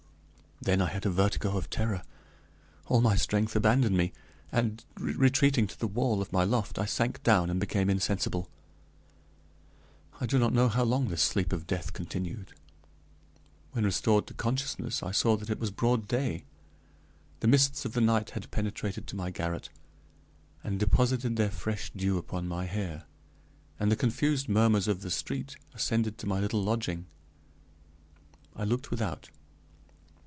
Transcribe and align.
Then 0.63 0.79
I 0.79 0.89
had 0.89 1.07
a 1.07 1.09
vertigo 1.09 1.57
of 1.57 1.71
terror. 1.71 2.03
All 2.85 3.01
my 3.01 3.15
strength 3.15 3.55
abandoned 3.55 3.97
me, 3.97 4.13
and, 4.51 4.85
retreating 4.95 5.65
to 5.65 5.79
the 5.79 5.87
wall 5.87 6.21
of 6.21 6.31
my 6.31 6.43
loft, 6.43 6.77
I 6.77 6.85
sank 6.85 7.23
down 7.23 7.49
and 7.49 7.59
became 7.59 7.89
insensible. 7.89 8.47
I 10.19 10.27
do 10.27 10.37
not 10.37 10.53
know 10.53 10.69
how 10.69 10.83
long 10.83 11.07
this 11.07 11.23
sleep 11.23 11.51
of 11.51 11.65
death 11.65 11.93
continued. 11.93 12.53
When 13.71 13.85
restored 13.85 14.27
to 14.27 14.35
consciousness, 14.35 15.01
I 15.01 15.09
saw 15.09 15.35
that 15.37 15.49
it 15.49 15.57
was 15.57 15.71
broad 15.71 16.07
day. 16.07 16.43
The 17.39 17.47
mists 17.47 17.83
of 17.83 17.93
the 17.93 17.99
night 18.01 18.29
had 18.29 18.51
penetrated 18.51 19.07
to 19.07 19.15
my 19.15 19.31
garret, 19.31 19.69
and 20.63 20.79
deposited 20.79 21.37
their 21.37 21.49
fresh 21.49 21.89
dew 21.95 22.19
upon 22.19 22.47
my 22.47 22.65
hair, 22.65 23.05
and 23.79 23.91
the 23.91 23.95
confused 23.95 24.47
murmurs 24.47 24.87
of 24.87 25.01
the 25.01 25.09
street 25.09 25.55
ascended 25.73 26.19
to 26.19 26.27
my 26.27 26.39
little 26.39 26.61
lodging. 26.63 27.07
I 28.55 28.63
looked 28.63 28.91
without. 28.91 29.27